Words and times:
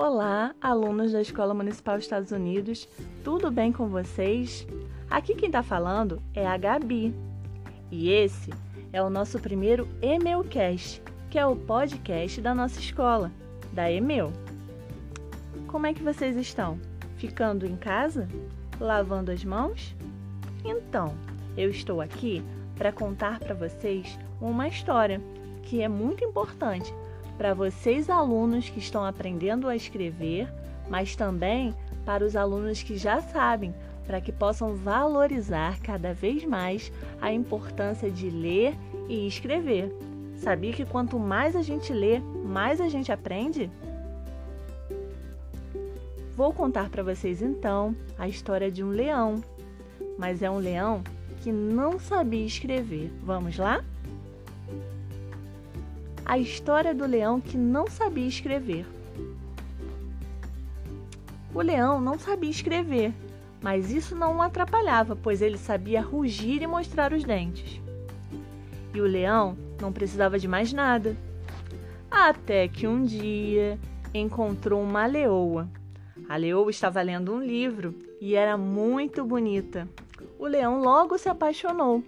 Olá, 0.00 0.54
alunos 0.60 1.10
da 1.10 1.20
Escola 1.20 1.52
Municipal 1.52 1.98
Estados 1.98 2.30
Unidos, 2.30 2.88
tudo 3.24 3.50
bem 3.50 3.72
com 3.72 3.88
vocês? 3.88 4.64
Aqui 5.10 5.34
quem 5.34 5.48
está 5.48 5.60
falando 5.60 6.22
é 6.32 6.46
a 6.46 6.56
Gabi 6.56 7.12
e 7.90 8.08
esse 8.08 8.54
é 8.92 9.02
o 9.02 9.10
nosso 9.10 9.40
primeiro 9.40 9.88
Emeulcast, 10.00 11.02
que 11.28 11.36
é 11.36 11.44
o 11.44 11.56
podcast 11.56 12.40
da 12.40 12.54
nossa 12.54 12.78
escola, 12.78 13.32
da 13.72 13.90
Emeu. 13.90 14.32
Como 15.66 15.84
é 15.84 15.92
que 15.92 16.04
vocês 16.04 16.36
estão? 16.36 16.78
Ficando 17.16 17.66
em 17.66 17.74
casa? 17.74 18.28
Lavando 18.78 19.32
as 19.32 19.42
mãos? 19.44 19.96
Então, 20.64 21.12
eu 21.56 21.70
estou 21.70 22.00
aqui 22.00 22.40
para 22.76 22.92
contar 22.92 23.40
para 23.40 23.52
vocês 23.52 24.16
uma 24.40 24.68
história 24.68 25.20
que 25.64 25.82
é 25.82 25.88
muito 25.88 26.22
importante 26.22 26.94
para 27.38 27.54
vocês 27.54 28.10
alunos 28.10 28.68
que 28.68 28.80
estão 28.80 29.04
aprendendo 29.04 29.68
a 29.68 29.76
escrever, 29.76 30.52
mas 30.90 31.14
também 31.14 31.72
para 32.04 32.24
os 32.24 32.34
alunos 32.34 32.82
que 32.82 32.96
já 32.96 33.20
sabem, 33.20 33.72
para 34.04 34.20
que 34.20 34.32
possam 34.32 34.74
valorizar 34.74 35.78
cada 35.78 36.12
vez 36.12 36.44
mais 36.44 36.92
a 37.20 37.32
importância 37.32 38.10
de 38.10 38.28
ler 38.28 38.74
e 39.08 39.28
escrever. 39.28 39.94
Sabia 40.34 40.72
que 40.72 40.84
quanto 40.84 41.18
mais 41.18 41.54
a 41.54 41.62
gente 41.62 41.92
lê, 41.92 42.18
mais 42.18 42.80
a 42.80 42.88
gente 42.88 43.12
aprende? 43.12 43.70
Vou 46.36 46.52
contar 46.52 46.88
para 46.88 47.02
vocês 47.02 47.40
então 47.40 47.94
a 48.18 48.26
história 48.28 48.70
de 48.70 48.82
um 48.82 48.90
leão, 48.90 49.42
mas 50.18 50.42
é 50.42 50.50
um 50.50 50.58
leão 50.58 51.02
que 51.42 51.52
não 51.52 52.00
sabia 52.00 52.44
escrever. 52.44 53.12
Vamos 53.22 53.58
lá? 53.58 53.84
A 56.28 56.36
história 56.36 56.94
do 56.94 57.06
leão 57.06 57.40
que 57.40 57.56
não 57.56 57.86
sabia 57.86 58.28
escrever. 58.28 58.84
O 61.54 61.62
leão 61.62 62.02
não 62.02 62.18
sabia 62.18 62.50
escrever, 62.50 63.14
mas 63.62 63.90
isso 63.90 64.14
não 64.14 64.36
o 64.36 64.42
atrapalhava, 64.42 65.16
pois 65.16 65.40
ele 65.40 65.56
sabia 65.56 66.02
rugir 66.02 66.60
e 66.60 66.66
mostrar 66.66 67.14
os 67.14 67.24
dentes. 67.24 67.80
E 68.92 69.00
o 69.00 69.06
leão 69.06 69.56
não 69.80 69.90
precisava 69.90 70.38
de 70.38 70.46
mais 70.46 70.70
nada. 70.70 71.16
Até 72.10 72.68
que 72.68 72.86
um 72.86 73.04
dia 73.04 73.78
encontrou 74.12 74.82
uma 74.82 75.06
leoa. 75.06 75.66
A 76.28 76.36
leoa 76.36 76.70
estava 76.70 77.00
lendo 77.00 77.32
um 77.32 77.42
livro 77.42 77.94
e 78.20 78.34
era 78.34 78.58
muito 78.58 79.24
bonita. 79.24 79.88
O 80.38 80.46
leão 80.46 80.82
logo 80.82 81.16
se 81.16 81.30
apaixonou, 81.30 82.04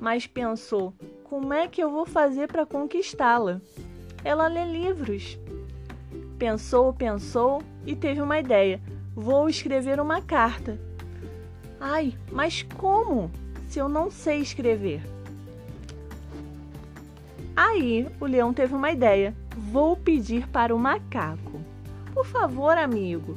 mas 0.00 0.26
pensou 0.26 0.94
como 1.28 1.52
é 1.52 1.68
que 1.68 1.82
eu 1.82 1.90
vou 1.90 2.06
fazer 2.06 2.48
para 2.48 2.64
conquistá-la? 2.64 3.60
Ela 4.24 4.48
lê 4.48 4.64
livros. 4.64 5.38
Pensou, 6.38 6.92
pensou 6.92 7.62
e 7.84 7.94
teve 7.94 8.22
uma 8.22 8.38
ideia. 8.38 8.80
Vou 9.14 9.48
escrever 9.48 10.00
uma 10.00 10.22
carta. 10.22 10.78
Ai, 11.78 12.14
mas 12.32 12.62
como? 12.62 13.30
Se 13.68 13.78
eu 13.78 13.88
não 13.88 14.10
sei 14.10 14.38
escrever. 14.38 15.02
Aí 17.54 18.08
o 18.18 18.24
leão 18.24 18.54
teve 18.54 18.74
uma 18.74 18.90
ideia. 18.90 19.34
Vou 19.54 19.96
pedir 19.96 20.48
para 20.48 20.74
o 20.74 20.78
macaco. 20.78 21.60
Por 22.14 22.24
favor, 22.24 22.78
amigo, 22.78 23.36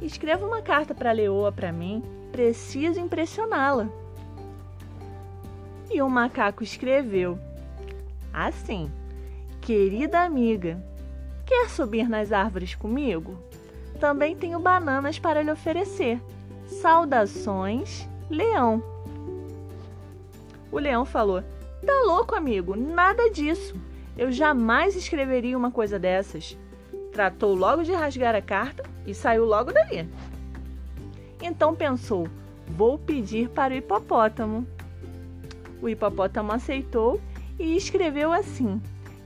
escreva 0.00 0.46
uma 0.46 0.62
carta 0.62 0.94
para 0.94 1.10
a 1.10 1.14
leoa 1.14 1.50
para 1.50 1.72
mim. 1.72 2.02
Preciso 2.30 3.00
impressioná-la. 3.00 4.01
E 5.92 6.00
o 6.00 6.08
macaco 6.08 6.62
escreveu 6.62 7.38
assim: 8.32 8.90
Querida 9.60 10.20
amiga, 10.20 10.82
quer 11.44 11.68
subir 11.68 12.08
nas 12.08 12.32
árvores 12.32 12.74
comigo? 12.74 13.36
Também 14.00 14.34
tenho 14.34 14.58
bananas 14.58 15.18
para 15.18 15.42
lhe 15.42 15.50
oferecer. 15.50 16.20
Saudações, 16.66 18.08
Leão. 18.30 18.82
O 20.72 20.78
leão 20.78 21.04
falou: 21.04 21.42
Tá 21.84 22.02
louco, 22.06 22.34
amigo? 22.34 22.74
Nada 22.74 23.30
disso. 23.30 23.74
Eu 24.16 24.32
jamais 24.32 24.96
escreveria 24.96 25.58
uma 25.58 25.70
coisa 25.70 25.98
dessas. 25.98 26.56
Tratou 27.12 27.54
logo 27.54 27.82
de 27.82 27.92
rasgar 27.92 28.34
a 28.34 28.40
carta 28.40 28.82
e 29.06 29.14
saiu 29.14 29.44
logo 29.44 29.70
dali. 29.72 30.08
Então 31.42 31.74
pensou: 31.74 32.26
Vou 32.66 32.98
pedir 32.98 33.50
para 33.50 33.74
o 33.74 33.76
hipopótamo. 33.76 34.66
O 35.82 35.88
hipopótamo 35.88 36.52
aceitou 36.52 37.20
e 37.58 37.76
escreveu 37.76 38.32
assim: 38.32 38.80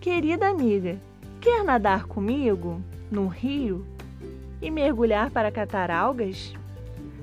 Querida 0.00 0.48
amiga, 0.48 1.00
quer 1.40 1.62
nadar 1.62 2.06
comigo 2.06 2.82
no 3.08 3.28
rio 3.28 3.86
e 4.60 4.68
mergulhar 4.68 5.30
para 5.30 5.52
catar 5.52 5.92
algas? 5.92 6.52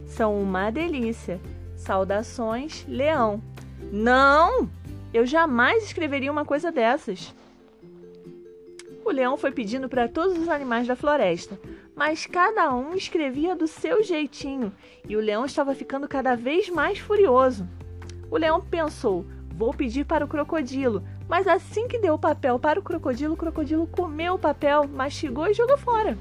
São 0.06 0.42
uma 0.42 0.72
delícia. 0.72 1.42
Saudações, 1.76 2.86
Leão. 2.88 3.44
Não! 3.92 4.70
Eu 5.14 5.26
jamais 5.26 5.84
escreveria 5.84 6.32
uma 6.32 6.46
coisa 6.46 6.72
dessas. 6.72 7.36
O 9.06 9.12
leão 9.12 9.38
foi 9.38 9.52
pedindo 9.52 9.88
para 9.88 10.08
todos 10.08 10.38
os 10.38 10.50
animais 10.50 10.88
da 10.88 10.96
floresta, 10.96 11.60
mas 11.96 12.26
cada 12.26 12.74
um 12.74 12.94
escrevia 12.94 13.56
do 13.56 13.68
seu 13.68 14.04
jeitinho 14.04 14.74
e 15.08 15.16
o 15.16 15.22
leão 15.22 15.46
estava 15.46 15.74
ficando 15.74 16.08
cada 16.08 16.36
vez 16.36 16.70
mais 16.70 17.00
furioso. 17.00 17.68
O 18.30 18.38
leão 18.38 18.62
pensou: 18.62 19.26
vou 19.50 19.74
pedir 19.74 20.06
para 20.06 20.26
o 20.26 20.28
crocodilo. 20.28 21.04
Mas 21.28 21.48
assim 21.48 21.88
que 21.88 22.00
deu 22.00 22.14
o 22.14 22.20
papel 22.20 22.58
para 22.58 22.80
o 22.80 22.84
crocodilo, 22.84 23.34
o 23.34 23.38
crocodilo 23.38 23.86
comeu 23.88 24.36
o 24.36 24.40
papel, 24.40 24.88
mastigou 24.88 25.48
e 25.48 25.54
jogou 25.54 25.78
fora. 25.78 26.18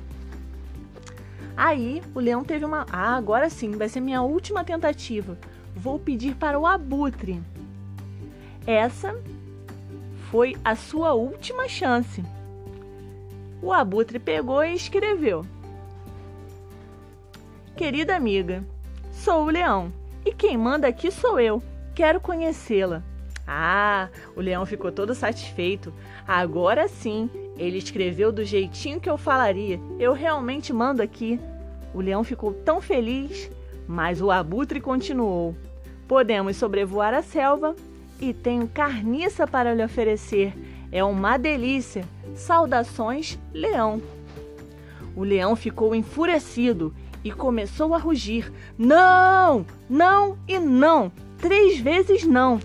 Aí 1.56 2.02
o 2.14 2.20
leão 2.20 2.44
teve 2.44 2.64
uma. 2.64 2.86
Ah, 2.90 3.16
agora 3.16 3.48
sim, 3.48 3.72
vai 3.72 3.88
ser 3.88 4.00
minha 4.00 4.22
última 4.22 4.64
tentativa. 4.64 5.38
Vou 5.74 5.98
pedir 5.98 6.34
para 6.34 6.58
o 6.58 6.66
abutre. 6.66 7.40
Essa 8.66 9.16
foi 10.30 10.56
a 10.64 10.74
sua 10.74 11.14
última 11.14 11.68
chance. 11.68 12.24
O 13.62 13.72
abutre 13.72 14.18
pegou 14.18 14.64
e 14.64 14.74
escreveu: 14.74 15.46
Querida 17.76 18.16
amiga, 18.16 18.64
sou 19.12 19.44
o 19.44 19.50
leão 19.50 19.92
e 20.24 20.32
quem 20.32 20.58
manda 20.58 20.88
aqui 20.88 21.10
sou 21.10 21.38
eu. 21.38 21.62
Quero 21.96 22.20
conhecê-la. 22.20 23.02
Ah, 23.48 24.10
o 24.36 24.40
leão 24.42 24.66
ficou 24.66 24.92
todo 24.92 25.14
satisfeito. 25.14 25.94
Agora 26.28 26.88
sim, 26.88 27.30
ele 27.56 27.78
escreveu 27.78 28.30
do 28.30 28.44
jeitinho 28.44 29.00
que 29.00 29.08
eu 29.08 29.16
falaria. 29.16 29.80
Eu 29.98 30.12
realmente 30.12 30.74
mando 30.74 31.00
aqui. 31.00 31.40
O 31.94 32.02
leão 32.02 32.22
ficou 32.22 32.52
tão 32.52 32.82
feliz, 32.82 33.50
mas 33.88 34.20
o 34.20 34.30
abutre 34.30 34.78
continuou. 34.78 35.56
Podemos 36.06 36.58
sobrevoar 36.58 37.14
a 37.14 37.22
selva 37.22 37.74
e 38.20 38.34
tenho 38.34 38.68
carniça 38.68 39.46
para 39.46 39.72
lhe 39.72 39.82
oferecer. 39.82 40.52
É 40.92 41.02
uma 41.02 41.38
delícia. 41.38 42.04
Saudações, 42.34 43.38
leão. 43.54 44.02
O 45.16 45.24
leão 45.24 45.56
ficou 45.56 45.94
enfurecido 45.94 46.94
e 47.24 47.32
começou 47.32 47.94
a 47.94 47.98
rugir: 47.98 48.52
Não, 48.76 49.64
não 49.88 50.36
e 50.46 50.58
não! 50.58 51.10
Três 51.38 51.78
vezes 51.78 52.24
não! 52.24 52.60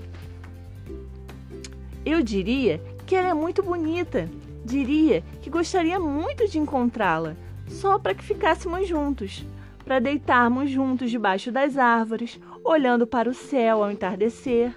Eu 2.06 2.24
diria 2.24 2.82
que 3.06 3.16
ela 3.16 3.30
é 3.30 3.34
muito 3.34 3.62
bonita. 3.62 4.30
Diria 4.64 5.24
que 5.42 5.50
gostaria 5.50 6.00
muito 6.00 6.48
de 6.48 6.58
encontrá-la, 6.58 7.36
só 7.68 8.00
para 8.00 8.14
que 8.14 8.24
ficássemos 8.24 8.88
juntos, 8.88 9.46
para 9.84 10.00
deitarmos 10.00 10.70
juntos 10.70 11.12
debaixo 11.12 11.52
das 11.52 11.78
árvores, 11.78 12.40
olhando 12.64 13.06
para 13.06 13.30
o 13.30 13.34
céu 13.34 13.84
ao 13.84 13.92
entardecer. 13.92 14.74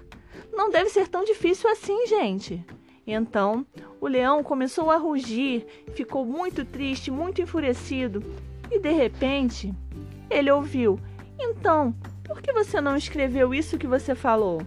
Não 0.51 0.69
deve 0.69 0.89
ser 0.89 1.07
tão 1.07 1.23
difícil 1.23 1.69
assim, 1.69 2.07
gente. 2.07 2.65
Então, 3.07 3.65
o 4.01 4.07
leão 4.07 4.43
começou 4.43 4.89
a 4.89 4.97
rugir, 4.97 5.65
ficou 5.93 6.25
muito 6.25 6.65
triste, 6.65 7.11
muito 7.11 7.41
enfurecido, 7.41 8.23
e 8.71 8.79
de 8.79 8.91
repente, 8.91 9.73
ele 10.29 10.51
ouviu: 10.51 10.99
Então, 11.39 11.93
por 12.25 12.41
que 12.41 12.51
você 12.51 12.81
não 12.81 12.97
escreveu 12.97 13.53
isso 13.53 13.77
que 13.77 13.87
você 13.87 14.15
falou? 14.15 14.61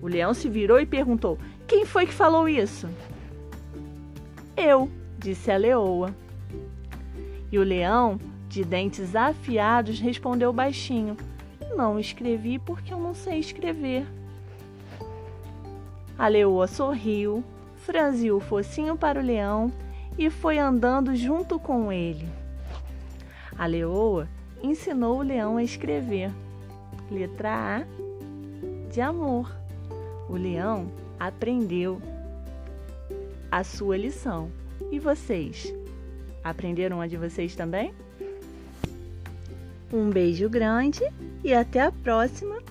O 0.00 0.06
leão 0.06 0.34
se 0.34 0.48
virou 0.48 0.78
e 0.78 0.86
perguntou: 0.86 1.38
Quem 1.66 1.86
foi 1.86 2.06
que 2.06 2.12
falou 2.12 2.48
isso? 2.48 2.88
Eu, 4.56 4.90
disse 5.18 5.50
a 5.50 5.56
leoa. 5.56 6.14
E 7.50 7.58
o 7.58 7.62
leão, 7.62 8.20
de 8.48 8.64
dentes 8.64 9.16
afiados, 9.16 9.98
respondeu 9.98 10.52
baixinho: 10.52 11.16
Não 11.74 11.98
escrevi 11.98 12.58
porque 12.58 12.92
eu 12.92 12.98
não 12.98 13.14
sei 13.14 13.38
escrever. 13.38 14.06
A 16.18 16.28
leoa 16.28 16.66
sorriu, 16.66 17.42
franziu 17.78 18.36
o 18.36 18.40
focinho 18.40 18.96
para 18.96 19.18
o 19.18 19.24
leão 19.24 19.72
e 20.18 20.28
foi 20.28 20.58
andando 20.58 21.16
junto 21.16 21.58
com 21.58 21.90
ele. 21.90 22.28
A 23.58 23.66
leoa 23.66 24.28
ensinou 24.62 25.18
o 25.18 25.22
leão 25.22 25.56
a 25.56 25.62
escrever. 25.62 26.30
Letra 27.12 27.78
A 27.78 28.90
de 28.90 29.00
amor 29.00 29.54
o 30.28 30.34
leão 30.34 30.90
aprendeu 31.20 32.00
a 33.50 33.62
sua 33.62 33.98
lição. 33.98 34.50
E 34.90 34.98
vocês? 34.98 35.72
Aprenderam 36.42 37.00
a 37.00 37.06
de 37.06 37.16
vocês 37.16 37.54
também? 37.54 37.92
Um 39.92 40.08
beijo 40.08 40.48
grande 40.48 41.02
e 41.44 41.52
até 41.52 41.82
a 41.82 41.92
próxima 41.92 42.62